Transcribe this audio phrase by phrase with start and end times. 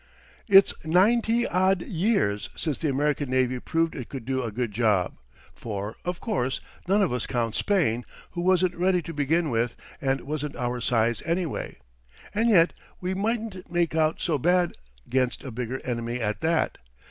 [0.47, 5.17] "It's ninety odd years since the American navy proved it could do a good job;
[5.53, 10.21] for, of course, none of us count Spain, who wasn't ready to begin with, and
[10.21, 11.77] wasn't our size, anyway.
[12.33, 14.73] And yet, we mightn't make out so bad
[15.07, 16.79] 'gainst a bigger enemy at that.